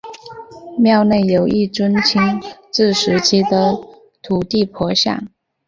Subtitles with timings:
[0.79, 3.71] 庙内有一尊清治时期的
[4.23, 5.27] 土地婆像。